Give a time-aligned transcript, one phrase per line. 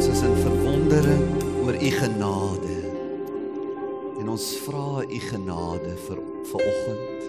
[0.00, 1.24] Ons is in verwondering
[1.60, 2.76] oor u genade.
[4.16, 7.26] En ons vra u genade vir vir oggend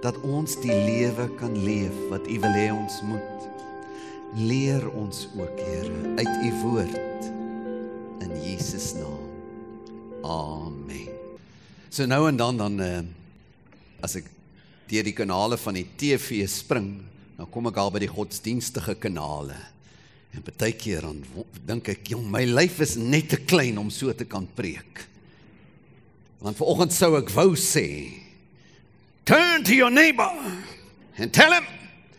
[0.00, 3.44] dat ons die lewe kan leef wat u wil hê ons moet.
[4.40, 7.30] Leer ons ook, Here, uit u woord
[8.24, 9.28] in Jesus naam.
[10.24, 11.12] Amen.
[11.92, 13.00] So nou en dan dan uh,
[14.00, 14.32] as ek
[14.88, 16.94] deur die kanale van die TV spring,
[17.36, 19.60] dan kom ek al by die godsdienstige kanale.
[20.36, 21.22] En baie keer dan
[21.66, 25.04] dink ek, jong, my lyf is net te klein om so te kan preek.
[26.44, 27.86] Want vanoggend sou ek wou sê,
[29.26, 30.30] turn to your neighbor
[31.18, 31.66] and tell him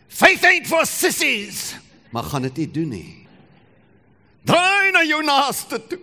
[0.08, 1.74] faith ain't for sissies.
[2.10, 3.16] Maar gaan dit nie doen nie.
[4.46, 6.00] Draai na jou naaste toe.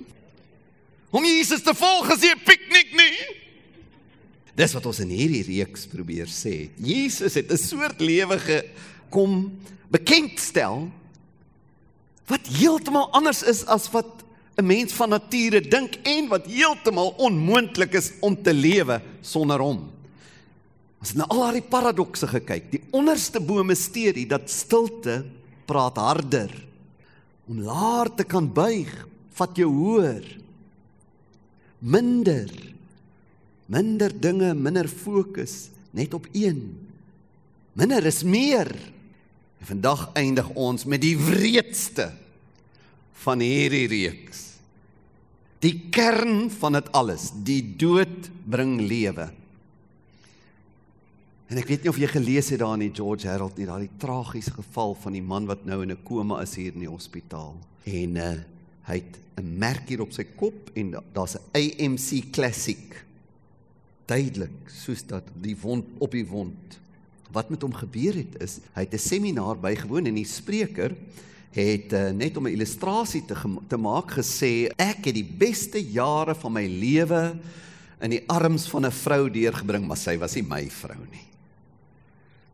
[1.11, 3.17] Om Jesus te volg is nie 'n piknik nie.
[4.55, 6.69] Dis wat ons in hierdie reeks probeer sê.
[6.77, 10.91] Jesus het 'n soort lewe gekom bekendstel
[12.27, 14.23] wat heeltemal anders is as wat
[14.57, 19.91] 'n mens van nature dink en wat heeltemal onmoontlik is om te lewe sonder hom.
[20.99, 22.71] Ons het na al daai paradokse gekyk.
[22.71, 25.25] Die onderste bo misterie dat stilte
[25.69, 26.49] praat harder.
[27.47, 28.89] Om laer te kan buig,
[29.37, 30.25] vat jou hoër.
[31.79, 32.49] Minder.
[33.67, 36.87] Minder dinge, minder fokus, net op een.
[37.77, 38.71] Minder is meer.
[39.59, 42.11] En vandag eindig ons met die wreedste
[43.23, 44.43] van hierdie reeks.
[45.59, 49.31] Die kern van dit alles, die dood bring lewe.
[51.47, 53.87] En ek weet nie of jy gelees het daar in die George Herald nie, daai
[54.01, 57.55] tragiese geval van die man wat nou in 'n koma is hier in die hospitaal.
[57.85, 58.35] En uh
[58.87, 63.05] hy het 'n merk hier op sy kop en daar's 'n AMC Classic.
[64.05, 66.79] Duidelik, soos dat die wond op die wond
[67.31, 70.95] wat met hom gebeur het is hy het 'n seminaar bygewoon en die spreker
[71.51, 73.35] het uh, net om 'n illustrasie te
[73.67, 77.37] te maak gesê ek het die beste jare van my lewe
[78.01, 81.25] in die arms van 'n vrou deurgebring maar sy was nie my vrou nie.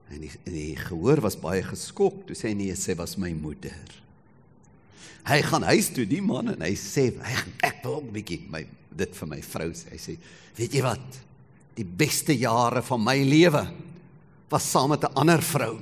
[0.10, 3.34] En die, en die gehoor was baie geskok toe sê hy nee sy was my
[3.34, 4.02] moeder.
[5.24, 8.66] Hy gaan huis toe die man en hy sê ek, ek wil 'n bietjie my
[8.96, 9.90] dit vir my vrou sê.
[9.92, 10.18] Hy sê
[10.56, 11.20] weet jy wat?
[11.76, 13.68] Die beste jare van my lewe
[14.50, 15.80] was saam met 'n ander vrou.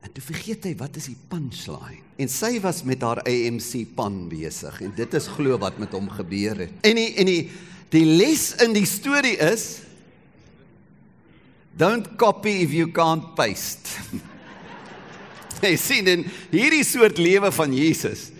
[0.00, 2.04] En toe vergeet hy wat is die punchline.
[2.16, 6.08] En sy was met haar AMC pan besig en dit is glo wat met hom
[6.08, 6.72] gebeur het.
[6.86, 7.50] En die en die
[7.90, 9.82] die les in die storie is
[11.76, 13.88] don't copy if you can't paste.
[15.64, 18.30] Jy sien in hierdie soort lewe van Jesus.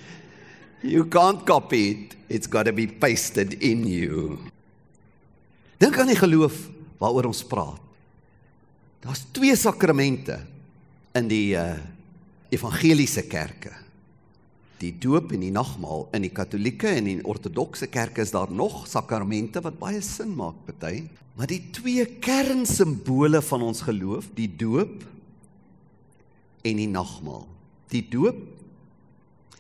[0.83, 2.17] You can't copy it.
[2.29, 4.39] It's got to be pasted in you.
[5.79, 6.55] Dink aan die geloof
[6.99, 7.86] waaroor ons praat.
[9.05, 10.41] Daar's twee sakramente
[11.17, 11.77] in die uh
[12.55, 13.73] evangeliese kerke.
[14.79, 18.85] Die doop en die nagmaal in die Katolieke en die Ortodokse kerke is daar nog
[18.87, 21.07] sakramente wat baie sin maak party,
[21.37, 25.03] maar die twee kernsimbole van ons geloof, die doop
[26.67, 27.47] en die nagmaal.
[27.93, 28.39] Die doop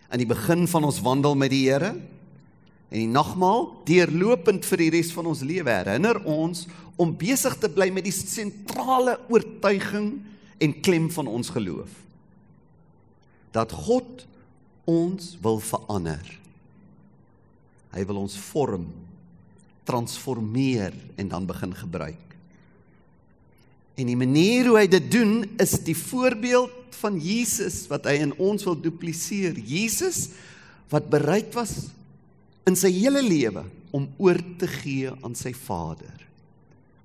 [0.06, 1.94] aan die begin van ons wandel met die Here
[2.86, 6.66] en die nagmaal deurlopend vir die res van ons lewe herinner ons
[6.96, 10.12] om besig te bly met die sentrale oortuiging
[10.62, 11.90] en klem van ons geloof.
[13.52, 14.24] Dat God
[14.88, 16.22] ons wil verander.
[17.92, 18.86] Hy wil ons vorm,
[19.88, 22.22] transformeer en dan begin gebruik.
[23.96, 28.34] En die manier hoe hy dit doen is die voorbeeld van Jesus wat hy in
[28.40, 29.56] ons wil dupliseer.
[29.56, 30.28] Jesus
[30.92, 31.88] wat bereid was
[32.66, 33.62] in sy hele lewe
[33.94, 36.24] om oor te gee aan sy Vader.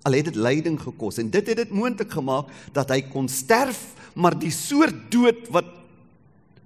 [0.02, 3.80] Al het dit lyding gekos en dit het dit moontlik gemaak dat hy kon sterf,
[4.18, 5.70] maar die soort dood wat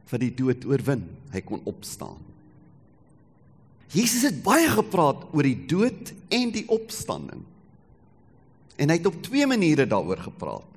[0.09, 2.21] vir die dood oorwin, hy kon opstaan.
[3.95, 7.43] Jesus het baie gepraat oor die dood en die opstanding.
[8.75, 10.71] En hy het op twee maniere daaroor gepraat.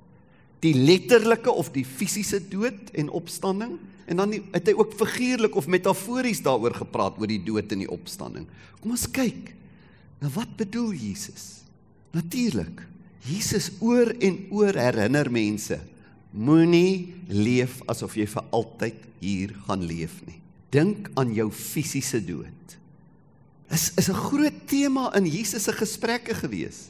[0.62, 3.76] Die letterlike of die fisiese dood en opstanding
[4.08, 7.90] en dan het hy ook figuurlik of metafories daaroor gepraat oor die dood en die
[7.92, 8.46] opstanding.
[8.80, 9.52] Kom ons kyk.
[10.22, 11.62] Nou wat bedoel Jesus?
[12.16, 12.82] Natuurlik.
[13.28, 15.78] Jesus oor en oor herinner mense:
[16.32, 20.38] Moenie leef asof jy vir altyd hier gaan leef nie.
[20.72, 22.76] Dink aan jou fisiese dood.
[23.72, 26.88] Is is 'n groot tema in Jesus se gesprekke gewees.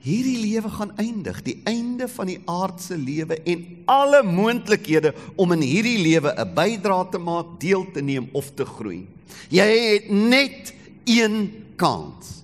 [0.00, 5.64] Hierdie lewe gaan eindig, die einde van die aardse lewe en alle moontlikhede om in
[5.66, 9.06] hierdie lewe 'n bydrae te maak, deel te neem of te groei.
[9.50, 10.72] Jy het net
[11.04, 12.42] een kans.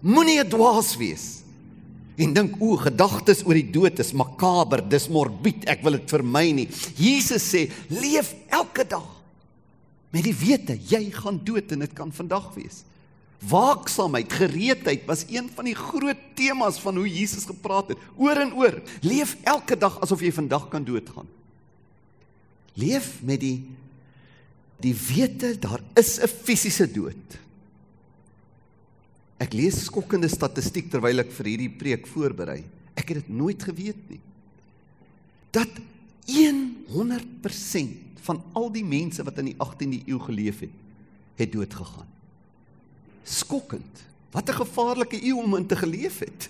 [0.00, 1.42] Moenie dwaas wees
[2.16, 6.52] en dink o, gedagtes oor die dood is makaber, dis morbied, ek wil dit vermy
[6.52, 6.68] nie.
[6.94, 9.10] Jesus sê, leef elke dag
[10.14, 12.84] met die wete jy gaan dood en dit kan vandag wees.
[13.38, 17.98] Waaksaamheid, gereedheid was een van die groot temas van hoe Jesus gepraat het.
[18.16, 18.82] Oor en oor.
[19.00, 21.28] Leef elke dag asof jy vandag kan doodgaan.
[22.74, 23.58] Leef met die
[24.84, 27.38] die wete daar is 'n fisiese dood.
[29.38, 32.64] Ek lees skokkende statistiek terwyl ek vir hierdie preek voorberei.
[32.94, 34.20] Ek het dit nooit geweet nie.
[35.50, 35.68] Dat
[36.94, 40.74] 100% van al die mense wat in die 18de eeu geleef het,
[41.36, 42.08] het dood gegaan.
[43.24, 44.04] Skokkend.
[44.30, 46.48] Wat 'n gevaarlike eeu om in te geleef het.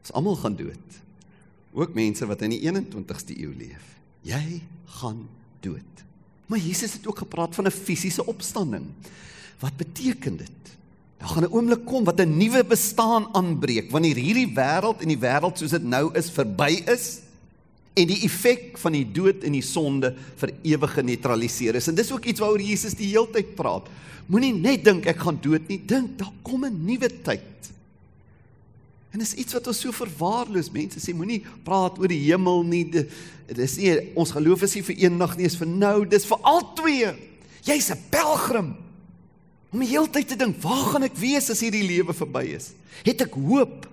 [0.00, 0.88] Ons almal gaan dood.
[1.72, 3.84] Ook mense wat in die 21ste eeu leef.
[4.22, 5.28] Jy gaan
[5.60, 6.04] dood.
[6.46, 8.86] Maar Jesus het ook gepraat van 'n fisiese opstanding.
[9.58, 10.60] Wat beteken dit?
[11.18, 15.18] Daar gaan 'n oomblik kom wat 'n nuwe bestaan aanbreek wanneer hierdie wêreld en die
[15.18, 17.20] wêreld soos dit nou is verby is
[17.98, 21.88] en die effek van die dood en die sonde vir ewig geneutraliseer is.
[21.90, 23.88] En dis ook iets waaroor Jesus die heeltyd praat.
[24.30, 27.72] Moenie net dink ek gaan dood nie, dink daar kom 'n nuwe tyd.
[29.10, 30.70] En dis iets wat ons so verwaarloos.
[30.70, 32.84] Mense sê moenie praat oor die hemel nie.
[33.46, 37.16] Dis nie ons geloof is nie vir eendag nie, is vir nou, dis vir altyd.
[37.66, 38.76] Jy's 'n pelgrim.
[39.72, 42.72] Om die hele tyd te dink, waar gaan ek wees as hierdie lewe verby is?
[43.04, 43.86] Het ek hoop?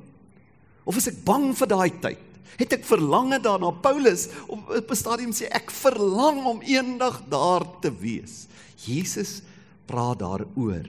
[0.86, 2.27] Of is ek bang vir daai tyd?
[2.56, 3.72] Het ek verlange daarna?
[3.72, 8.48] Paulus op 'n stadium sê ek verlang om eendag daar te wees.
[8.76, 9.42] Jesus
[9.86, 10.88] praat daaroor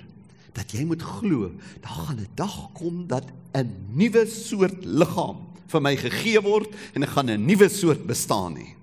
[0.53, 3.25] dat jy moet glo, daar gaan 'n dag kom dat
[3.55, 8.57] 'n nuwe soort liggaam vir my gegee word en ek gaan 'n nuwe soort bestaan
[8.57, 8.75] hê.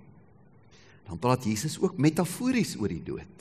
[1.07, 3.35] Dan praat Jesus ook metafories oor die dood.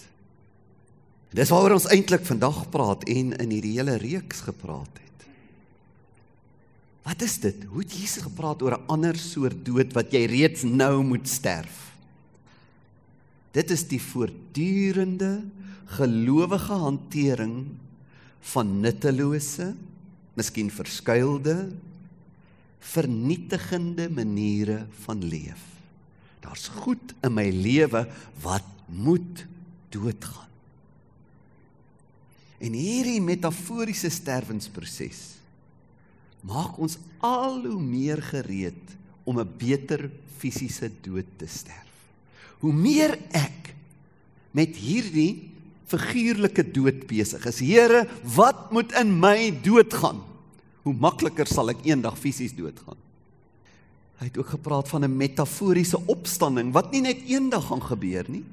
[1.35, 5.14] Dis waaroor ons eintlik vandag praat en in hierdie hele reeks gepraat het.
[7.05, 7.67] Wat is dit?
[7.69, 11.93] Hoe het Jesus gepraat oor 'n ander soort dood wat jy reeds nou moet sterf?
[13.53, 15.45] Dit is die voortdurende
[15.85, 17.67] gelowige hantering
[18.41, 19.75] van nuttelose,
[20.35, 21.73] miskien verskuilde,
[22.81, 25.63] vernietigende maniere van leef.
[26.41, 28.09] Daar's goed in my lewe
[28.43, 29.47] wat moet
[29.89, 30.49] doodgaan.
[32.59, 35.44] En hierdie metaforiese sterwensproses
[36.45, 38.95] maak ons al hoe meer gereed
[39.25, 41.93] om 'n beter fisiese dood te sterf.
[42.61, 43.75] Hoe meer ek
[44.53, 45.51] met hierdie
[45.87, 50.23] figuurlike dood besig is, Here, wat moet in my doodgaan?
[50.83, 52.97] Hoe makliker sal ek eendag fisies doodgaan?
[54.19, 58.45] Hy het ook gepraat van 'n metaforiese opstanding wat nie net eendag gaan gebeur nie,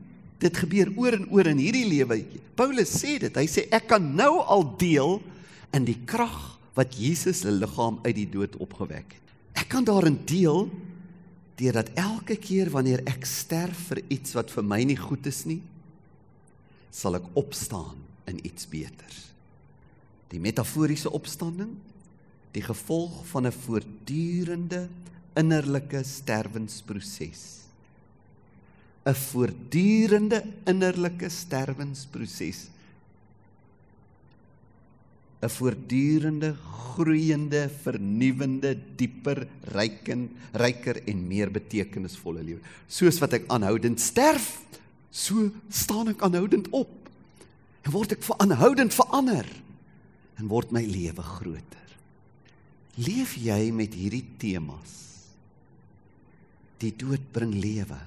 [0.41, 2.23] Dit gebeur oor en oor in hierdie lewe.
[2.57, 3.35] Paulus sê dit.
[3.38, 5.19] Hy sê ek kan nou al deel
[5.75, 9.33] in die krag wat Jesus se liggaam uit die dood opgewek het.
[9.59, 10.69] Ek kan daarin deel
[11.59, 15.59] deurdat elke keer wanneer ek sterf vir iets wat vir my nie goed is nie,
[16.91, 18.00] sal ek opstaan
[18.31, 19.27] in iets beters.
[20.31, 21.75] Die metaforiese opstanding,
[22.56, 24.88] die gevolg van 'n voortdurende
[25.35, 27.62] innerlike sterwensproses.
[29.06, 32.69] 'n voortdurende innerlike sterwensproses.
[35.41, 36.55] 'n voortdurende
[36.91, 42.61] groeiende, vernuwende, dieper, ryken, ryker en meer betekenisvolle lewe.
[42.91, 44.59] Soos wat ek aanhoudend sterf,
[45.10, 46.91] so staan ek aanhoudend op.
[47.81, 49.48] En word ek aanhoudend verander
[50.38, 51.89] en word my lewe groter.
[53.01, 54.98] Leef jy met hierdie temas?
[56.81, 57.98] Die dood bring lewe.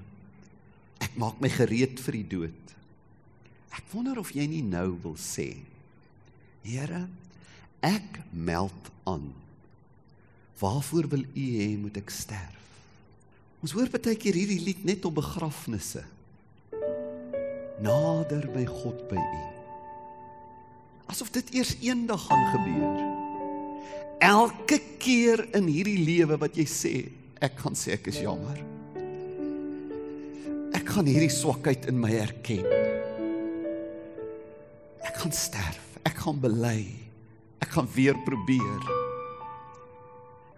[1.03, 2.75] Ek maak my gereed vir die dood.
[3.75, 5.55] Ek wonder of jy nie nou wil sê,
[6.65, 7.05] Here,
[7.85, 9.29] ek meld aan.
[10.59, 12.63] Waarvoor wil U hê moet ek sterf?
[13.65, 16.05] Ons hoor baie keer hierdie lied net op begrafnisse.
[17.85, 19.45] Nader by God by U.
[21.13, 23.03] Asof dit eers eendag gaan gebeur.
[24.25, 26.95] Elke keer in hierdie lewe wat jy sê,
[27.45, 28.63] ek gaan sê ek is jammer
[30.85, 32.67] ek gaan hierdie swakheid in my erken.
[35.05, 35.84] Ek gaan sterf.
[36.05, 36.85] Ek gaan bely.
[37.65, 38.83] Ek gaan weer probeer.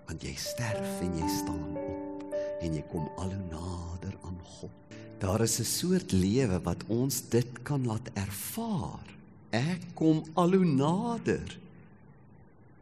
[0.06, 4.72] Want jy sterf en jy staan op en jy kom al hoe nader aan God.
[5.20, 9.06] Daar is 'n soort lewe wat ons dit kan laat ervaar.
[9.50, 11.58] Ek kom al hoe nader.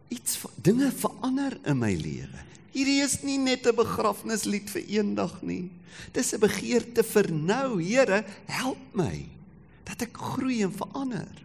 [0.09, 2.41] Iets dinge verander in my lewe.
[2.73, 5.71] Hierdie is nie net 'n begrafnislied vir eendag nie.
[6.13, 7.83] Dis 'n begeerte vir nou.
[7.83, 9.27] Here, help my
[9.85, 11.45] dat ek groei en verander.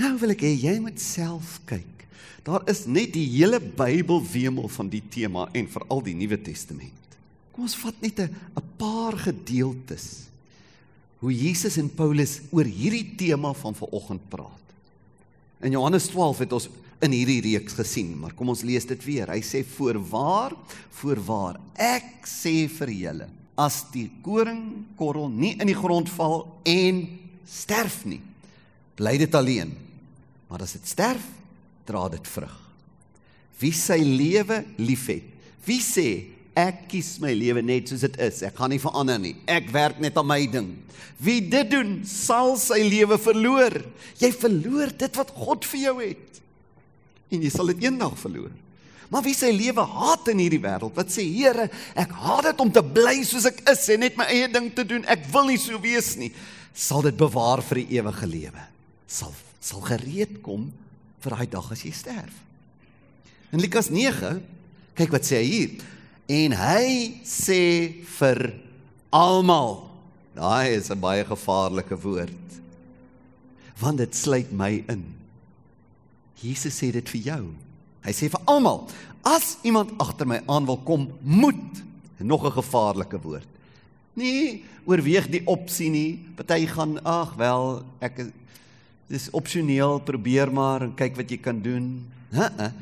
[0.00, 2.06] Nou wil ek hê jy moet self kyk.
[2.42, 7.16] Daar is net die hele Bybel wemel van die tema en veral die Nuwe Testament.
[7.52, 8.30] Kom ons vat net 'n
[8.76, 10.32] paar gedeeltes
[11.20, 14.62] hoe Jesus en Paulus oor hierdie tema van vanoggend praat.
[15.62, 16.68] In Johannes 12 het ons
[17.02, 19.30] in hierdie reeks gesien, maar kom ons lees dit weer.
[19.30, 20.54] Hy sê voorwaar,
[20.90, 27.04] voorwaar, ek sê vir julle, as die koringkorrel nie in die grond val en
[27.46, 28.20] sterf nie,
[28.98, 29.74] bly dit alleen.
[30.52, 31.24] Maar as dit sterf,
[31.88, 32.52] dra dit vrug.
[33.62, 35.24] Wie sy lewe liefhet,
[35.64, 36.08] wie sê
[36.58, 39.32] ek kies my lewe net soos dit is, ek gaan nie verander nie.
[39.48, 40.74] Ek werk net aan my ding.
[41.22, 43.78] Wie dit doen, sal sy lewe verloor.
[44.20, 46.40] Jy verloor dit wat God vir jou het.
[47.32, 48.50] En jy sal dit eendag verloor.
[49.12, 52.72] Maar wie sy lewe haat in hierdie wêreld, wat sê Here, ek haat dit om
[52.72, 55.06] te bly soos ek is en net my eie ding te doen.
[55.08, 56.28] Ek wil nie so wees nie.
[56.76, 58.66] Sal dit bewaar vir die ewige lewe.
[59.08, 59.32] Sal
[59.62, 60.66] sal gereed kom
[61.22, 62.34] vir daai dag as jy sterf.
[63.54, 64.40] In Lukas 9,
[64.98, 65.72] kyk wat sê hy hier.
[66.32, 66.86] En hy
[67.26, 67.62] sê
[68.18, 68.40] vir
[69.12, 69.84] almal.
[70.34, 72.48] Daai is 'n baie gevaarlike woord.
[73.78, 75.04] Want dit sluit my in.
[76.40, 77.54] Jesus sê dit vir jou.
[78.02, 78.88] Hy sê vir almal,
[79.22, 81.82] as iemand agter my aan wil kom, moet
[82.18, 83.48] nog 'n gevaarlike woord.
[84.14, 86.20] Nee, oorweeg die opsie nie.
[86.36, 88.32] Party gaan, ag wel, ek
[89.12, 91.86] dis opsioneel, probeer maar en kyk wat jy kan doen.
[92.32, 92.48] Hæ?
[92.48, 92.72] Uh -uh.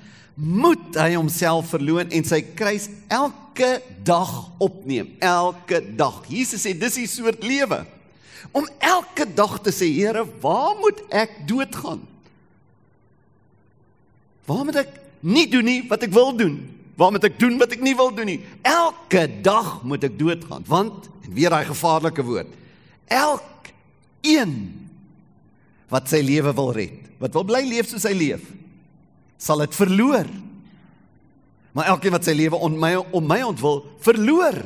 [0.40, 6.22] Moet hy homself verloon en sy kruis elke dag opneem, elke dag.
[6.28, 7.84] Jesus sê dis die soort lewe.
[8.52, 12.00] Om elke dag te sê, Here, waar moet ek doodgaan?
[14.46, 14.88] Waar moet ek
[15.20, 16.56] nie doen nie wat ek wil doen.
[16.96, 18.40] Waar moet ek doen wat ek nie wil doen nie?
[18.62, 22.48] Elke dag moet ek doodgaan, want en weer daai gevaarlike woord.
[23.06, 23.72] Elk
[24.22, 24.89] een
[25.90, 28.44] wat sy lewe wil red, wat wil bly leef soos hy leef,
[29.40, 30.28] sal dit verloor.
[31.74, 34.58] Maar elkeen wat sy lewe om my om my ontwil verloor,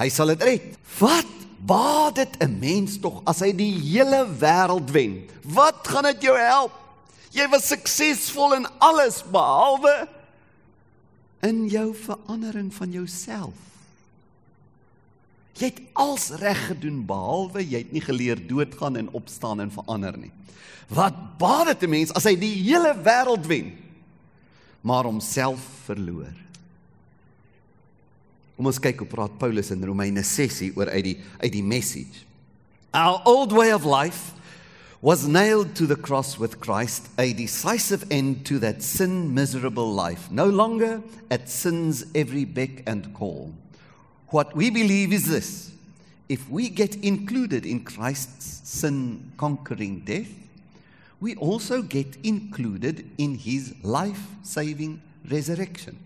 [0.00, 0.72] hy sal dit red.
[0.98, 1.32] Wat
[1.66, 5.24] baat dit 'n mens tog as hy die hele wêreld wen?
[5.42, 6.72] Wat gaan dit jou help?
[7.32, 10.08] Jy was suksesvol in alles behalwe
[11.42, 13.54] in jou verandering van jouself.
[15.56, 20.16] Jy het als reg gedoen behalwe jy het nie geleer doodgaan en opstaan en verander
[20.20, 20.32] nie.
[20.92, 23.72] Wat baat dit 'n mens as hy die hele wêreld wen
[24.82, 26.34] maar homself verloor?
[28.56, 32.24] Kom ons kyk hoe praat Paulus in Romeine 6 oor uit die uit die message.
[32.92, 34.32] Our old way of life
[35.00, 40.30] was nailed to the cross with Christ, a decisive end to that sin miserable life,
[40.30, 43.52] no longer at sin's every beck and call.
[44.28, 45.72] What we believe is this
[46.28, 50.32] if we get included in Christ's sin conquering death,
[51.20, 55.96] we also get included in his life saving resurrection.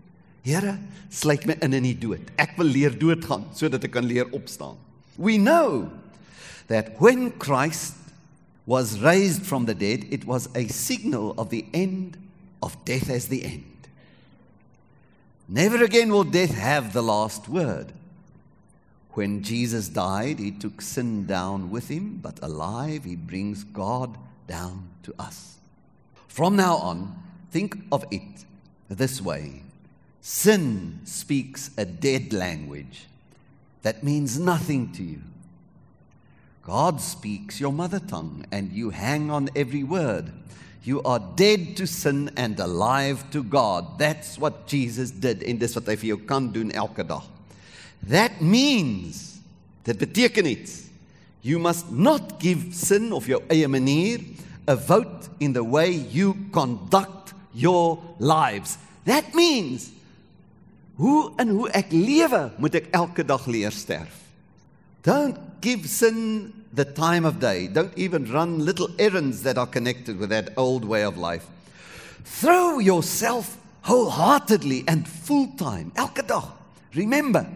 [0.43, 0.79] Here,
[1.11, 2.31] sluit my in in die dood.
[2.39, 4.77] Ek wil leer doodgaan sodat ek kan leer opstaan.
[5.17, 5.91] We know
[6.69, 7.97] that when Christ
[8.65, 12.17] was raised from the dead, it was a signal of the end
[12.63, 13.89] of death as the end.
[15.49, 17.93] Never again will death have the last word.
[19.15, 24.89] When Jesus died, he took sin down with him, but alive, he brings God down
[25.03, 25.59] to us.
[26.29, 27.17] From now on,
[27.51, 28.45] think of it
[28.89, 29.63] this way
[30.21, 33.07] sin speaks a dead language
[33.83, 35.23] that means nothing to you.
[36.63, 40.31] God speaks your mother tongue, and you hang on every word.
[40.83, 43.99] You are dead to sin and alive to God.
[43.99, 47.25] That's what Jesus did in dis wat hy vir jou kan doen elke dag.
[48.09, 49.41] That means
[49.85, 50.89] dit beteken iets.
[51.41, 54.21] You must not give sin of jou eie manier
[54.67, 58.77] a vote in the way you conduct your lives.
[59.05, 59.91] That means
[60.97, 64.21] hoe en hoe ek lewe moet ek elke dag leer sterf.
[65.03, 67.69] Don't give sin the time of day.
[67.69, 71.47] Don't even run little errands that are connected with that old way of life.
[72.25, 76.45] Throw yourself wholeheartedly and full time, elke dag.
[76.95, 77.47] Remember,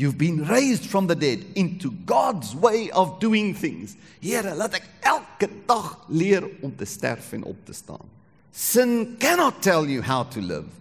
[0.00, 3.96] you've been raised from the dead into God's way of doing things.
[4.20, 8.08] Here, laat ek elke dag leer om te sterf en op te staan.
[8.50, 10.72] Sin cannot tell you how to live.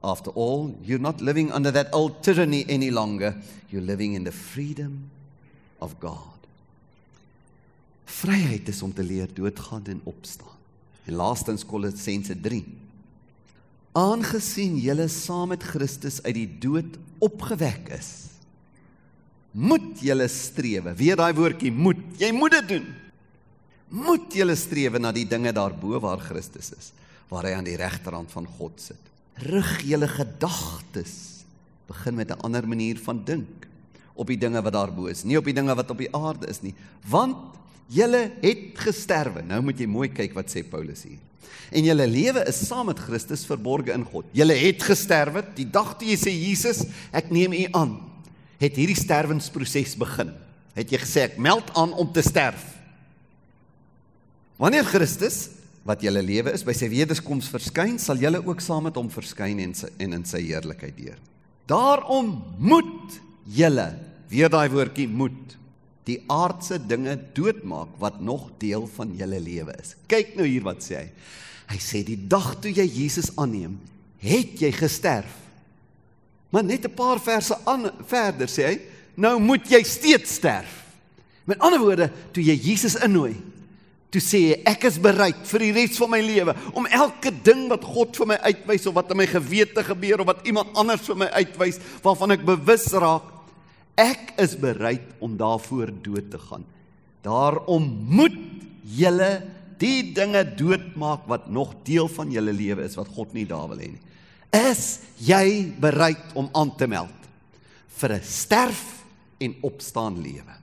[0.00, 3.36] After all, you're not living under that old tyranny any longer.
[3.68, 5.10] You're living in the freedom
[5.78, 6.38] of God.
[8.08, 10.56] Vryheid is om te leer doodgaan en opstaan.
[11.04, 12.64] En laastens Kolossense 3.
[13.92, 18.27] Aangesien julle saam met Christus uit die dood opgewek is,
[19.58, 20.94] moet julle strewe.
[20.98, 22.00] Weer daai woordjie moet.
[22.20, 22.88] Jy moet dit doen.
[23.88, 26.90] Moet julle strewe na die dinge daarbo waar Christus is,
[27.30, 29.00] waar hy aan die regterhand van God sit.
[29.48, 31.14] Rig julle gedagtes.
[31.88, 33.66] Begin met 'n ander manier van dink
[34.14, 36.60] op die dinge wat daarbo is, nie op die dinge wat op die aarde is
[36.60, 36.74] nie,
[37.06, 37.54] want
[37.86, 39.44] julle het gesterwe.
[39.46, 41.18] Nou moet jy mooi kyk wat sê Paulus hier.
[41.70, 44.26] En julle lewe is saam met Christus verborge in God.
[44.32, 48.00] Julle het gesterwe die dag toe jy sê Jesus, ek neem u aan,
[48.58, 50.32] het hierdie sterwensproses begin.
[50.78, 52.62] Het jy gesê ek meld aan om te sterf?
[54.58, 55.46] Wanneer Christus
[55.86, 59.62] wat julle lewe is by sy wederkoms verskyn, sal julle ook saam met hom verskyn
[59.62, 61.20] en, sy, en in sy heerlikheid deur.
[61.70, 63.18] Daarom moet
[63.56, 63.86] julle,
[64.28, 65.54] weer daai woordjie moet,
[66.08, 69.94] die aardse dinge doodmaak wat nog deel van julle lewe is.
[70.08, 71.08] Kyk nou hier wat sê hy.
[71.68, 73.76] Hy sê die dag toe jy Jesus aanneem,
[74.24, 75.32] het jy gesterf.
[76.50, 78.80] Maar net 'n paar verse aan verder sê hy,
[79.14, 80.84] nou moet jy steeds sterf.
[81.44, 83.36] Met ander woorde, toe jy Jesus innooi,
[84.08, 87.66] toe sê hy ek is bereid vir die res van my lewe om elke ding
[87.68, 91.04] wat God vir my uitwys of wat in my gewete gebeur of wat iemand anders
[91.04, 93.26] vir my uitwys waarvan ek bewus raak
[94.00, 96.64] ek is bereid om daarvoor dood te gaan
[97.26, 98.38] daarom moet
[98.96, 99.30] julle
[99.78, 103.82] die dinge doodmaak wat nog deel van julle lewe is wat God nie daar wil
[103.82, 104.07] hê nie
[104.50, 107.28] is jy bereid om aan te meld
[107.98, 109.04] vir 'n sterf
[109.38, 110.58] en opstaan lewe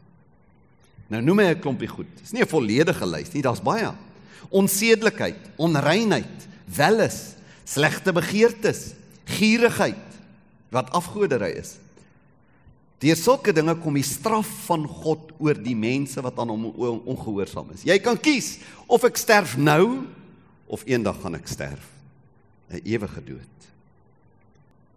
[1.11, 2.09] Nou noem hy 'n klompie goed.
[2.21, 3.93] Dis nie 'n volledige lys nie, daar's baie.
[4.49, 8.93] Onsedelikheid, onreinheid, welis, slegte begeertes,
[9.25, 9.95] gierigheid
[10.69, 11.77] wat afgoderry is.
[12.99, 16.65] Deur sulke dinge kom die straf van God oor die mense wat aan hom
[17.05, 17.83] ongehoorsaam is.
[17.83, 20.07] Jy kan kies of ek sterf nou
[20.67, 21.85] of eendag gaan ek sterf.
[22.71, 23.55] 'n Ewige dood.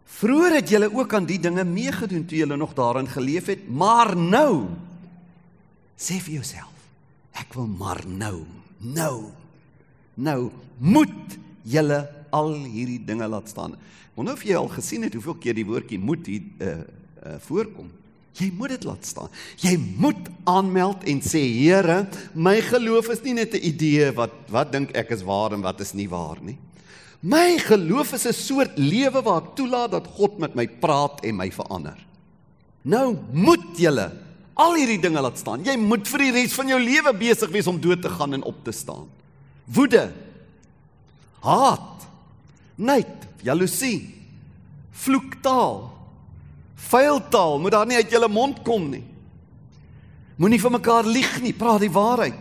[0.08, 4.16] Vroer het julle ook aan die dinge meegedoen toe julle nog daarin geleef het, maar
[4.16, 4.68] nou
[5.98, 6.74] Sê vir jouself,
[7.42, 8.44] ek wil maar nou,
[8.78, 9.32] nou,
[10.14, 10.40] nou
[10.78, 11.34] moet
[11.66, 13.74] julle al hierdie dinge laat staan.
[14.14, 16.76] Wonder of jy al gesien het hoeveel keer die woordjie moet hier uh,
[17.26, 17.90] uh voorkom.
[18.38, 19.32] Jy moet dit laat staan.
[19.58, 22.04] Jy moet aanmeld en sê Here,
[22.38, 25.80] my geloof is nie net 'n idee wat wat dink ek is waar en wat
[25.82, 26.54] is nie waar nie.
[27.20, 31.36] My geloof is 'n soort lewe waar ek toelaat dat God met my praat en
[31.36, 31.98] my verander.
[32.82, 34.12] Nou moet julle
[34.54, 35.64] al hierdie dinge laat staan.
[35.64, 38.42] Jy moet vir die res van jou lewe besig wees om dood te gaan en
[38.42, 39.06] op te staan.
[39.64, 40.12] Woede,
[41.40, 42.06] haat,
[42.74, 44.14] nait, jaloesie,
[44.90, 45.90] vloektaal,
[46.88, 49.04] vuiltaal moet daar nie uit jou mond kom nie.
[50.38, 52.38] Moenie vir mekaar lieg nie, praat die waarheid.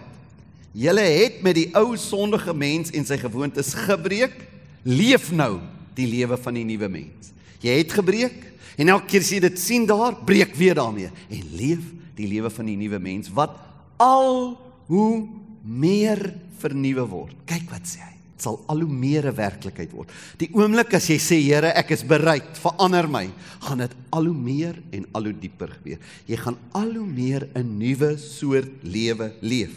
[0.77, 4.56] Julle het met die ou sondige mens en sy gewoontes gebreek.
[4.87, 5.59] Leef nou
[5.97, 7.33] die lewe van die nuwe mens.
[7.63, 8.43] Jy het gebreek
[8.77, 11.83] en elke keer as jy dit sien daar, breek weer daarmee en leef
[12.17, 13.57] die lewe van die nuwe mens wat
[14.01, 14.55] al
[14.87, 15.27] hoe
[15.61, 16.21] meer
[16.61, 17.35] vernuwe word.
[17.49, 18.13] Kyk wat sê hy.
[18.37, 20.11] Dit sal al hoe meer 'n werklikheid word.
[20.37, 24.37] Die oomblik as jy sê Here, ek is bereid, verander my, gaan dit al hoe
[24.37, 25.97] meer en al hoe dieper gebeur.
[26.27, 29.73] Jy gaan al hoe meer 'n nuwe soort lewe leef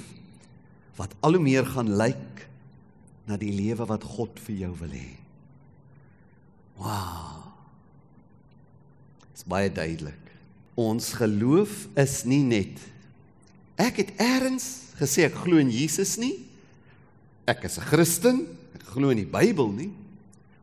[0.96, 2.48] wat al hoe meer gaan lyk
[3.30, 5.12] na die lewe wat God vir jou wil hê.
[6.80, 7.46] Wow.
[9.30, 10.30] Dit's baie duidelik
[10.80, 12.80] ons geloof is nie net
[13.80, 14.68] ek het eers
[15.00, 16.44] gesê ek glo in Jesus nie.
[17.48, 19.90] Ek is 'n Christen, ek glo in die Bybel nie.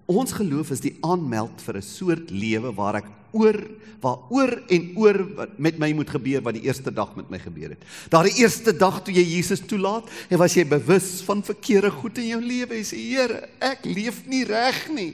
[0.06, 3.58] Ons geloof is die aanmeld vir 'n soort lewe waar ek oor
[4.00, 7.40] waar oor en oor wat met my moet gebeur wat die eerste dag met my
[7.42, 7.86] gebeur het.
[8.14, 12.32] Daardie eerste dag toe jy Jesus toelaat, en was jy bewus van verkeerde goed in
[12.36, 15.14] jou lewe en sê Here, ek leef nie reg nie.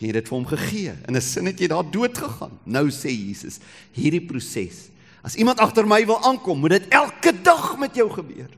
[0.00, 0.94] Jy het dit vir hom gegee.
[1.08, 2.58] In 'n sin het jy daar dood gegaan.
[2.64, 3.60] Nou sê Jesus,
[3.92, 4.88] hierdie proses.
[5.22, 8.50] As iemand agter my wil aankom, moet dit elke dag met jou gebeur.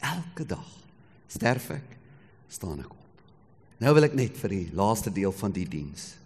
[0.00, 0.68] Elke dag
[1.28, 1.96] sterf ek,
[2.48, 2.96] staan ek op.
[3.78, 6.21] Nou wil ek net vir die laaste deel van die diens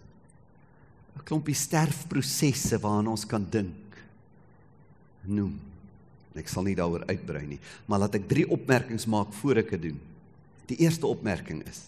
[1.17, 3.97] 'n klompie sterfprosesse waaraan ons kan dink
[5.25, 5.59] noem.
[6.37, 9.81] Ek sal nie daaroor uitbrei nie, maar laat ek drie opmerkings maak voor ek dit
[9.89, 9.99] doen.
[10.67, 11.87] Die eerste opmerking is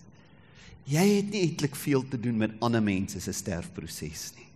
[0.90, 4.48] Jy het nie eintlik veel te doen met ander mense se sterfproses nie.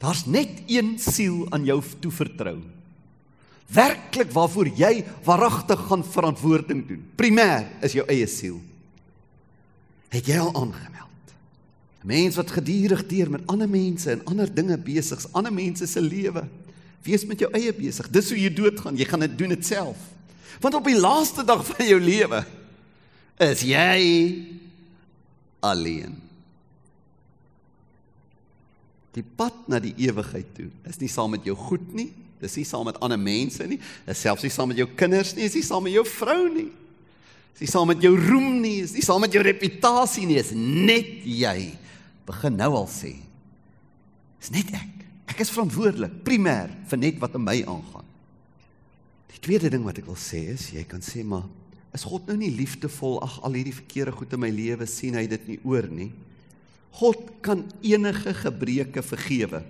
[0.00, 2.58] Daar's net een siel aan jou toevertrou.
[3.70, 7.02] Werklik waarvoor jy waaragtig gaan verantwoording doen.
[7.16, 8.58] Primêr is jou eie siel.
[10.10, 11.09] Het jy al aangemeld?
[12.02, 15.86] 'n Mens wat gedurig deur met ander mense en ander dinge besig is, ander mense
[15.86, 16.48] se lewe.
[17.02, 18.08] Wees met jou eie besig.
[18.10, 18.96] Dis hoe jy doodgaan.
[18.96, 19.96] Jy gaan dit doen dit self.
[20.60, 22.44] Want op die laaste dag van jou lewe
[23.40, 24.00] is jy
[25.60, 26.16] alleen.
[29.16, 32.10] Die pad na die ewigheid toe is nie saam met jou goed nie,
[32.40, 35.48] dis nie saam met ander mense nie, is selfs nie saam met jou kinders nie,
[35.48, 36.68] is nie saam met jou vrou nie.
[37.56, 40.52] Dis nie saam met jou roem nie, is nie saam met jou reputasie nie, is
[40.54, 41.72] net jy.
[42.30, 43.16] Begin nou al sê.
[44.40, 45.06] Dis net ek.
[45.30, 48.06] Ek is verantwoordelik primêr vir net wat aan my aangaan.
[49.30, 51.46] Die tweede ding wat ek wil sê is, jy kan sê maar
[51.94, 55.24] is God nou nie liefdevol ag al hierdie verkeerde goed in my lewe sien hy
[55.30, 56.10] dit nie oor nie.
[57.00, 59.62] God kan enige gebreke vergewe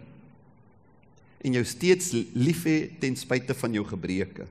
[1.40, 4.44] en jou steeds lief hê ten spyte van jou gebreke.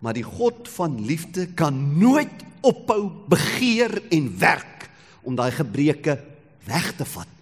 [0.00, 4.88] Maar die God van liefde kan nooit ophou begeer en werk
[5.24, 6.16] om daai gebreke
[6.64, 7.33] weg te vat.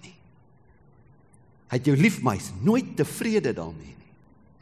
[1.72, 4.10] Hy het jou lief, maar hy's nooit tevrede daarmee nie.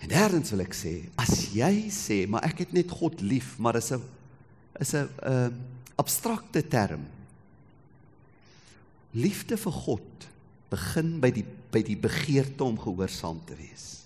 [0.06, 3.76] En derdens wil ek sê, as jy sê, maar ek het net God lief, maar
[3.76, 4.02] is 'n
[4.78, 5.50] is 'n 'n uh,
[5.98, 7.02] abstrakte term.
[9.12, 10.28] Liefde vir God
[10.70, 14.02] begin by die by die begeerte om gehoorsaam te wees.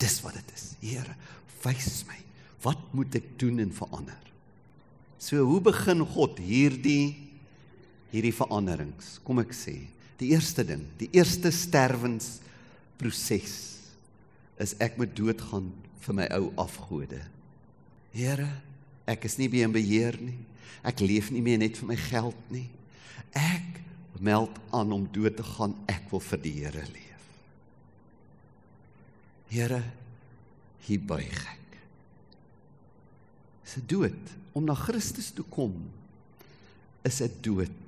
[0.00, 0.74] Dis wat dit is.
[0.80, 1.16] Here,
[1.64, 2.16] wys my,
[2.64, 4.20] wat moet ek doen en verander?
[5.18, 7.16] So hoe begin God hierdie
[8.12, 9.18] hierdie veranderings?
[9.24, 9.82] Kom ek sê,
[10.18, 12.38] die eerste ding, die eerste sterwens
[12.98, 13.58] proses
[14.58, 15.70] is ek moet doodgaan
[16.02, 17.20] vir my ou afgode.
[18.10, 18.48] Here,
[19.08, 20.36] Ek is nie meer in beheer nie.
[20.86, 22.66] Ek leef nie meer net vir my geld nie.
[23.32, 23.80] Ek
[24.20, 25.76] meld aan om dood te gaan.
[25.88, 27.28] Ek wil vir die Here leef.
[29.48, 29.80] Here,
[30.84, 31.56] hier buig ek.
[33.68, 35.74] 'n dood om na Christus toe kom.
[37.04, 37.78] Is 'n dood.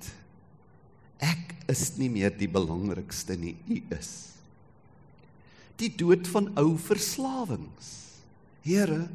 [1.71, 4.11] Is nie meer die belangrikste nie, U is.
[5.79, 7.91] Die dood van ou verslawings.
[8.65, 9.05] Here,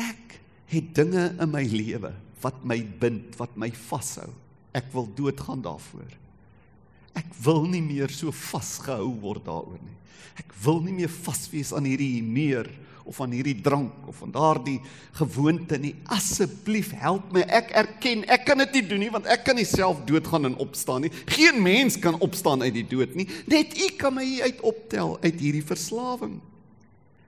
[0.00, 0.38] ek
[0.72, 4.30] het dinge in my lewe wat my bind, wat my vashou.
[4.74, 6.16] Ek wil doodgaan daarvoor.
[7.18, 9.98] Ek wil nie meer so vasgehou word daaroor nie.
[10.40, 12.70] Ek wil nie meer vas wees aan hierdie humeur
[13.08, 14.78] of aan hierdie drank of aan daardie
[15.18, 15.94] gewoonte nie.
[16.14, 17.42] Asseblief help my.
[17.48, 20.56] Ek erken, ek kan dit nie doen nie want ek kan nie self doodgaan en
[20.62, 21.12] opstaan nie.
[21.34, 23.28] Geen mens kan opstaan uit die dood nie.
[23.50, 26.38] Net U kan my uit optel uit hierdie verslawing.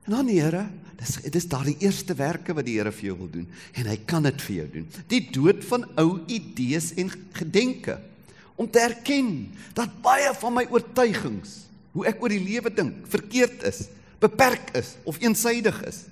[0.05, 0.67] En dan Here,
[1.01, 4.25] dis dis daardie eerste werke wat die Here vir jou wil doen en hy kan
[4.27, 4.91] dit vir jou doen.
[5.11, 7.99] Die dood van ou idees en gedenke
[8.55, 13.65] om te erken dat baie van my oortuigings, hoe ek oor die lewe dink, verkeerd
[13.67, 13.87] is,
[14.25, 16.05] beperk is of eensaidig is.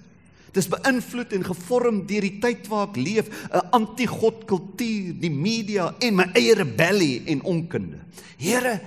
[0.52, 5.94] Dis beïnvloed en gevorm deur die tyd waar ek leef, 'n anti-God kultuur, die media
[6.00, 7.98] en my eie rebellie en onkunde.
[8.36, 8.80] Here,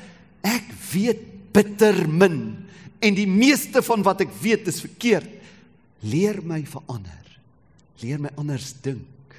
[0.44, 2.68] ek weet bitter min
[3.00, 5.30] en die meeste van wat ek weet is verkeerd.
[6.02, 7.26] Leer my verander.
[8.02, 9.36] Leer my anders dink.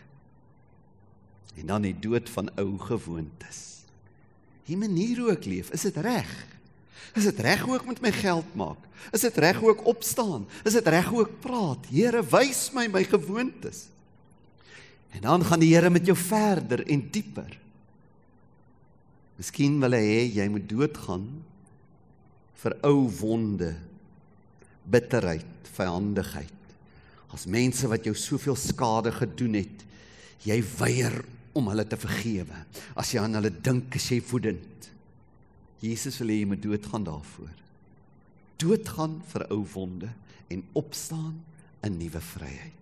[1.57, 3.87] En dan die dood van ou gewoontes.
[4.67, 6.56] Die manier hoe ek leef, is dit reg?
[7.17, 8.81] Is dit reg hoe ek met my geld maak?
[9.15, 10.47] Is dit reg hoe ek opstaan?
[10.67, 11.87] Is dit reg hoe ek praat?
[11.93, 13.87] Here, wys my my gewoontes.
[15.17, 17.55] En dan gaan die Here met jou verder en dieper.
[19.37, 21.27] Miskien wil hy hê jy moet doodgaan
[22.57, 23.75] vir ou wonde,
[24.89, 26.53] bitterheid, vyandigheid.
[27.35, 29.85] As mense wat jou soveel skade gedoen het,
[30.47, 31.19] jy weier
[31.57, 32.63] om hulle te vergewe.
[32.97, 34.89] As jy aan hulle dink, is jy woedend.
[35.83, 37.53] Jesus wil hê jy moet doodgaan daarvoor.
[38.63, 40.11] Doodgaan vir ou wonde
[40.53, 41.37] en opstaan
[41.85, 42.73] in nuwe vryheid.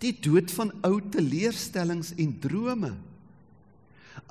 [0.00, 2.94] Die dood van ou teleurstellings en drome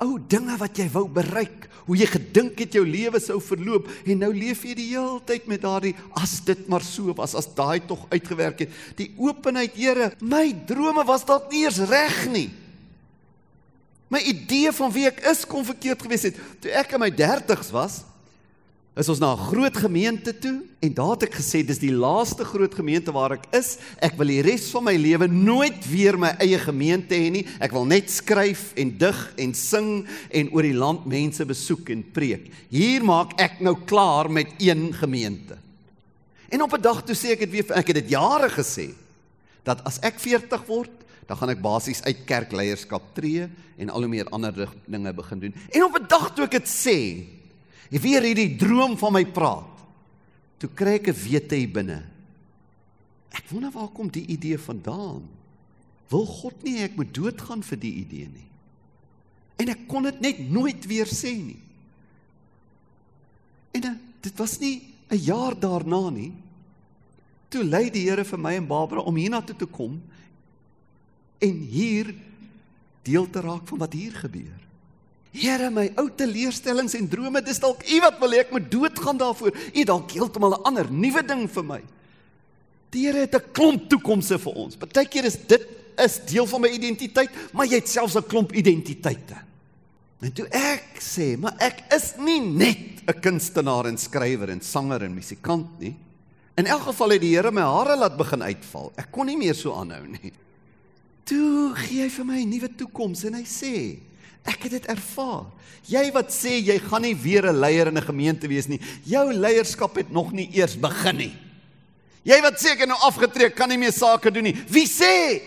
[0.04, 4.22] ou dinge wat jy wou bereik, hoe jy gedink het jou lewe sou verloop en
[4.22, 7.82] nou leef jy die hele tyd met daardie as dit maar so was, as daai
[7.88, 8.76] tog uitgewerk het.
[9.00, 12.50] Die openheid, Here, my drome was dalk nie eens reg nie.
[14.10, 16.38] My idee van wie ek is kon verkeerd gewees het.
[16.62, 18.02] Toe ek in my 30's was,
[19.00, 22.43] is ons na 'n groot gemeente toe en daar het ek gesê dis die laaste
[22.43, 23.78] groot gemeente waar ek is.
[24.02, 27.45] Ek wil die res van my lewe nooit weer my eie gemeente hê nie.
[27.62, 32.04] Ek wil net skryf en dig en sing en oor die land mense besoek en
[32.04, 32.52] preek.
[32.69, 35.58] Hier maak ek nou klaar met een gemeente.
[36.50, 38.93] En op 'n dag toe sê ek dit weer ek het dit jare gesê
[39.63, 40.91] dat as ek 40 word
[41.30, 43.46] dan gaan ek basies uit kerkleierskap tree
[43.78, 45.54] en al hoe meer ander dinge begin doen.
[45.70, 46.98] En op 'n dag toe ek dit sê,
[47.89, 49.82] Jy weer hierdie droom van my praat.
[50.62, 52.04] Toe kry ek 'n wete hier binne.
[53.32, 55.28] Ek wonder waar kom die idee vandaan?
[56.10, 58.50] Wil God nie ek moet doodgaan vir die idee nie?
[59.58, 61.62] En ek kon dit net nooit weer sê nie.
[63.72, 66.34] En uh, dit was nie 'n jaar daarna nie.
[67.50, 70.02] Toe lei die Here vir my en Barbara om hiernatoe te kom
[71.39, 72.13] en hier
[73.08, 74.58] deel te raak van wat hier gebeur.
[75.32, 79.19] Here, my ou teleurstellings en drome, dis dalk U wat wil hê ek moet doodgaan
[79.19, 79.54] daarvoor.
[79.54, 81.82] U dalk heeltemal 'n ander nuwe ding vir my.
[82.89, 84.75] Die Here het 'n klomp toekomste vir ons.
[84.75, 89.38] Partykeer is dit is deel van my identiteit, maar jy het selfs 'n klomp identiteite.
[90.21, 95.04] En toe ek sê, maar ek is nie net 'n kunstenaar en skrywer en sanger
[95.04, 95.95] en musikant nie.
[96.58, 98.91] In elk geval het die Here my hare laat begin uitval.
[98.97, 100.34] Ek kon nie meer so aanhou nie.
[101.30, 104.00] Toe gee hy vir my 'n nuwe toekoms en hy sê,
[104.46, 105.46] ek het dit ervaar.
[105.86, 109.32] Jy wat sê jy gaan nie weer 'n leier in 'n gemeente wees nie, jou
[109.34, 111.36] leierskap het nog nie eers begin nie.
[112.24, 114.58] Jy wat sê ek het nou afgetree, kan nie meer sake doen nie.
[114.68, 115.42] Wie sê?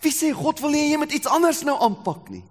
[0.00, 2.42] Wie sê God wil hê jy moet iets anders nou aanpak nie?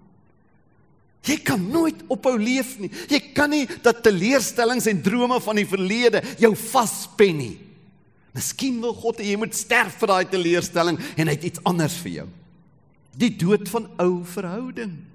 [1.24, 2.90] Jy kan nooit ophou leef nie.
[3.08, 7.58] Jy kan nie dat teleurstellings en drome van die verlede jou vaspen nie.
[8.34, 11.96] Miskien wil God hê jy moet sterf vir daai teleurstelling en hy het iets anders
[12.02, 12.28] vir jou.
[13.14, 15.12] Die dood van ou verhoudings.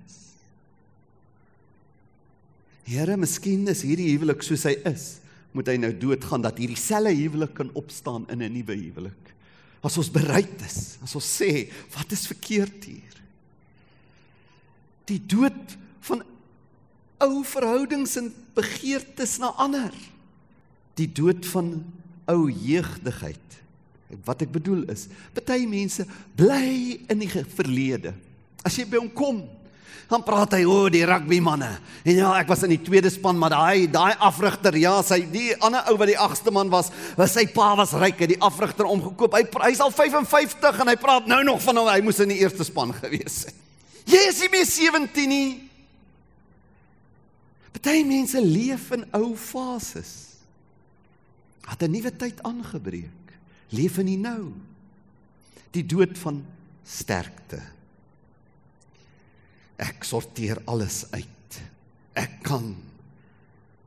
[2.88, 5.20] Here, miskien is hierdie huwelik soos hy is,
[5.54, 9.36] moet hy nou doodgaan dat hierdie selfe huwelik kan opstaan in 'n nuwe huwelik.
[9.84, 13.16] As ons bereid is, as ons sê, wat is verkeerd hier?
[15.06, 16.24] Die dood van
[17.20, 19.94] ou verhoudings en begeertes na ander.
[20.96, 21.84] Die dood van
[22.32, 23.60] ou jeugdigheid.
[24.26, 25.06] Wat ek bedoel is,
[25.38, 26.06] baie mense
[26.38, 28.16] bly in die verlede.
[28.66, 29.44] As jy by hom kom,
[30.10, 31.70] dan praat hy oor die rugby manne.
[32.02, 35.52] En ja, ek was in die tweede span, maar daai daai afrigter, ja, sy die
[35.62, 38.90] ander ou wat die agste man was, was sy pa was ryk, het die afrigter
[38.90, 39.38] omgekoop.
[39.38, 42.42] Hy hy's al 55 en hy praat nou nog van hom, hy moes in die
[42.42, 43.66] eerste span gewees het.
[44.10, 45.50] Jy is nie meer 17 nie.
[47.76, 50.29] Party mense leef in ou fases.
[51.70, 53.26] Het 'n nuwe tyd aangebreek.
[53.70, 54.52] Leef in die nou.
[55.72, 56.46] Die dood van
[56.84, 57.62] sterkte.
[59.78, 61.62] Ek sorteer alles uit.
[62.14, 62.76] Ek kan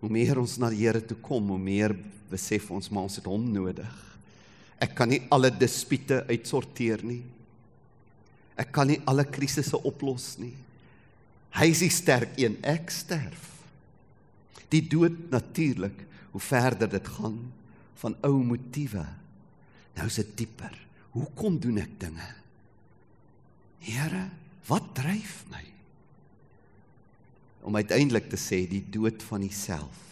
[0.00, 1.94] hoe meer ons na die Here toe kom, hoe meer
[2.30, 3.98] besef ons maar ons het hom nodig.
[4.82, 7.22] Ek kan nie alle dispute uitsorteer nie.
[8.58, 10.54] Ek kan nie alle krisisse oplos nie.
[11.54, 13.50] Hy is die sterk een, ek sterf.
[14.72, 17.38] Die dood natuurlik, hoe verder dit gaan
[18.02, 19.04] van ou motiewe.
[19.96, 20.74] Nou is dit dieper.
[21.14, 22.28] Hoekom doen ek dinge?
[23.82, 24.26] Here,
[24.68, 25.62] wat dryf my?
[27.66, 30.11] Om uiteindelik te sê die dood van jouself.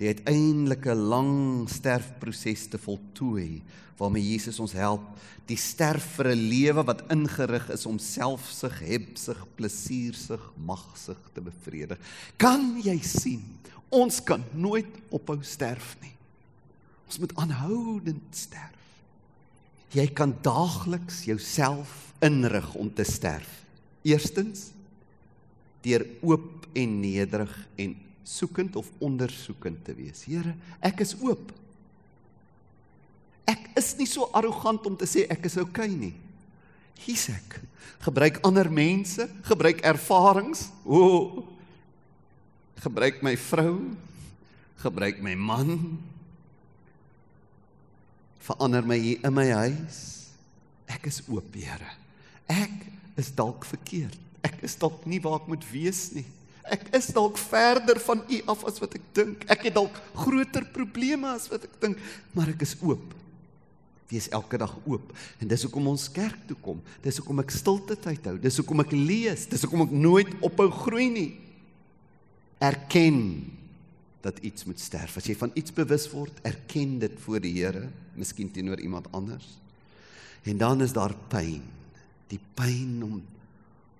[0.00, 3.62] Die uiteindelike lang sterfproses te voltooi
[3.98, 5.04] waarmee Jesus ons help,
[5.46, 11.98] die sterf vir 'n lewe wat ingerig is om selfsug, hebsug, plesiersug, magsug te bevredig.
[12.36, 13.44] Kan jy sien?
[13.90, 16.16] Ons kan nooit ophou sterf nie.
[17.06, 18.72] Ons moet aanhoudend sterf.
[19.94, 23.64] Jy kan daagliks jouself inrig om te sterf.
[24.02, 24.72] Eerstens
[25.82, 30.24] deur oop en nederig en soekend of ondersoekend te wees.
[30.26, 31.52] Here, ek is oop.
[33.48, 36.14] Ek is nie so arrogant om te sê ek is oukei okay nie.
[37.04, 37.58] Hier's ek.
[38.04, 40.68] Gebruik ander mense, gebruik ervarings.
[40.84, 41.00] O.
[41.00, 41.44] Oh,
[42.84, 43.76] gebruik my vrou,
[44.82, 45.78] gebruik my man.
[48.44, 50.00] Verander my hier in my huis.
[50.92, 51.94] Ek is oop, Here.
[52.48, 52.84] Ek
[53.16, 54.20] is dalk verkeerd.
[54.44, 56.26] Ek is dalk nie waar ek moet wees nie.
[56.72, 59.44] Ek is dalk verder van U af as wat ek dink.
[59.52, 62.00] Ek het dalk groter probleme as wat ek dink,
[62.32, 63.12] maar ek is oop
[64.14, 65.12] wees elke dag oop.
[65.42, 66.80] En dis hoekom ons kerk toe kom.
[67.04, 68.36] Dis hoekom ek stilte tyd hou.
[68.40, 69.46] Dis hoekom ek lees.
[69.50, 71.30] Dis hoekom ek nooit ophou groei nie.
[72.62, 73.20] Erken
[74.24, 75.18] dat iets moet sterf.
[75.20, 79.48] As jy van iets bewus word, erken dit voor die Here, miskien teenoor iemand anders.
[80.48, 81.64] En dan is daar pyn.
[82.32, 83.22] Die pyn om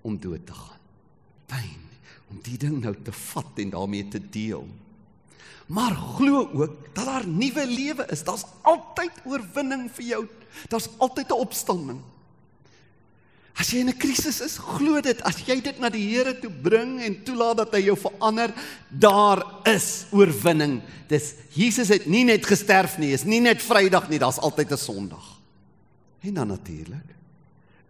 [0.05, 0.81] om dood te gaan.
[1.49, 1.81] Pyn
[2.35, 4.65] om die ding nou te vat en daarmee te deel.
[5.71, 8.25] Maar glo ook dat daar nuwe lewe is.
[8.27, 10.25] Daar's altyd oorwinning vir jou.
[10.69, 12.01] Daar's altyd 'n opstanding.
[13.55, 15.21] As jy in 'n krisis is, glo dit.
[15.23, 18.53] As jy dit na die Here toe bring en toelaat dat hy jou verander,
[18.89, 20.81] daar is oorwinning.
[21.07, 24.77] Dis Jesus het nie net gesterf nie, is nie net Vrydag nie, daar's altyd 'n
[24.77, 25.39] Sondag.
[26.21, 27.15] En dan natuurlik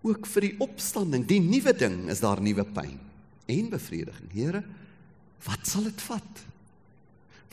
[0.01, 3.04] ook vir die opstanding, die nuwe ding, is daar nuwe pyn
[3.51, 4.29] en bevrediging.
[4.34, 4.62] Here,
[5.45, 6.43] wat sal dit vat?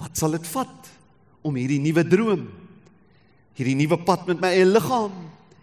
[0.00, 0.90] Wat sal dit vat
[1.46, 2.46] om hierdie nuwe droom,
[3.58, 5.14] hierdie nuwe pad met my eie liggaam,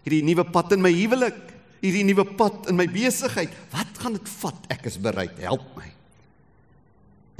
[0.04, 1.40] hierdie nuwe pad in my huwelik,
[1.80, 4.70] hierdie nuwe pad in my besigheid, wat gaan dit vat?
[4.72, 5.88] Ek is bereid, help my.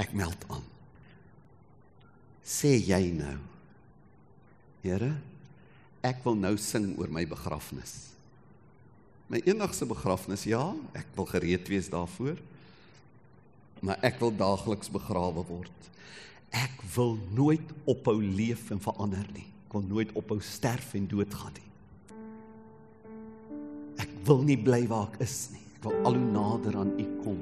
[0.00, 0.64] Ek meld aan.
[2.50, 3.36] Sê jy nou?
[4.80, 5.12] Here,
[6.02, 8.10] ek wil nou sing oor my begrafnis.
[9.30, 10.64] My enigste begrafnis, ja,
[10.96, 12.40] ek wil gereed wees daarvoor.
[13.80, 15.90] Maar ek wil daagliks begrawe word.
[16.50, 19.46] Ek wil nooit ophou leef en verander nie.
[19.68, 21.70] Ek wil nooit ophou sterf en doodgaan nie.
[24.30, 25.64] wil nie bly waar ek is nie.
[25.78, 27.40] Ek wil al hoe nader aan U kom.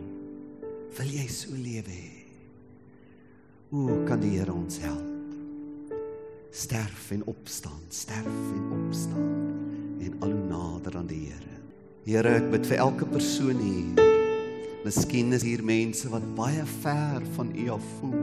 [0.98, 2.14] Wil jy so lewe hê?
[3.72, 5.04] Hoe kan die Here ons help?
[6.54, 9.34] Sterf en opstaan, sterf en opstaan
[10.00, 11.58] en al hoe nader aan die Here.
[12.08, 14.17] Here, ek bid vir elke persoon hier.
[14.88, 18.20] Miskien is hier mense wat baie ver van U af voel.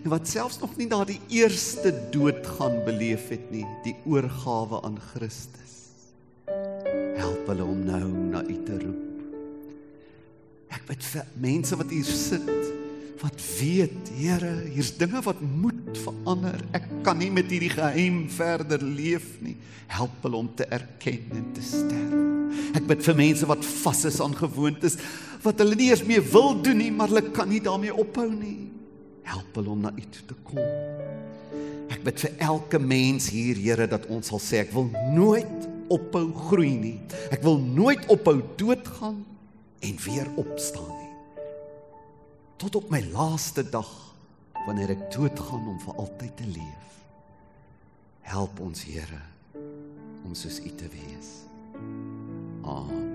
[0.00, 4.98] En wat selfs nog nie daardie eerste dood gaan beleef het nie, die oorgawe aan
[5.12, 5.76] Christus.
[7.20, 9.38] Help hulle om nou na U te roep.
[10.74, 12.50] Ek bid vir mense wat hier sit
[13.20, 16.60] wat weet, Here, hier's dinge wat moet verander.
[16.76, 19.56] Ek kan nie met hierdie geheim verder leef nie.
[19.90, 22.76] Help hulle om te erken en te sterf.
[22.76, 24.98] Ek bid vir mense wat vas is aan gewoontes
[25.40, 28.68] wat hulle nie eens meer wil doen nie, maar hulle kan nie daarmee ophou nie.
[29.24, 30.60] Help hulle om na U toe te kom.
[31.90, 36.26] Ek bid vir elke mens hier, Here, dat ons sal sê ek wil nooit ophou
[36.50, 36.96] groei nie.
[37.32, 39.22] Ek wil nooit ophou doodgaan
[39.80, 40.99] en weer opstaan
[42.60, 43.88] tot op my laaste dag
[44.66, 46.88] wanneer ek doodgaan om vir altyd te leef.
[48.28, 49.22] Help ons Here
[50.28, 51.32] om soos U te wees.
[52.68, 53.09] Amen.